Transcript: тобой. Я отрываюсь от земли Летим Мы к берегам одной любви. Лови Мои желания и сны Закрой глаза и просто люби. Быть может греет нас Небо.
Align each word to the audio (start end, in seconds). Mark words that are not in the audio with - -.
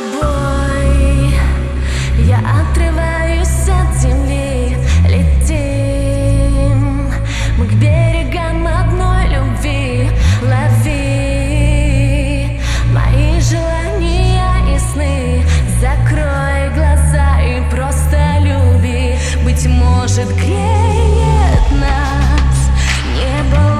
тобой. 0.00 1.34
Я 2.26 2.38
отрываюсь 2.38 3.68
от 3.68 3.96
земли 4.00 4.76
Летим 5.08 6.78
Мы 7.58 7.66
к 7.66 7.72
берегам 7.74 8.66
одной 8.66 9.28
любви. 9.28 10.10
Лови 10.42 11.40
Мои 12.92 13.40
желания 13.40 14.74
и 14.74 14.78
сны 14.78 15.44
Закрой 15.80 16.70
глаза 16.74 17.40
и 17.42 17.60
просто 17.70 18.18
люби. 18.40 19.16
Быть 19.44 19.66
может 19.66 20.28
греет 20.36 21.70
нас 21.72 22.70
Небо. 23.16 23.79